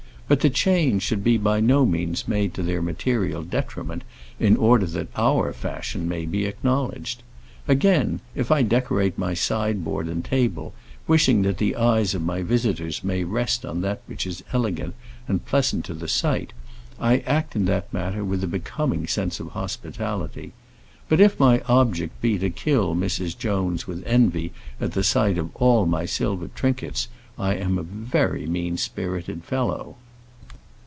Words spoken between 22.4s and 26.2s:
kill Mrs. Jones with envy at the sight of all my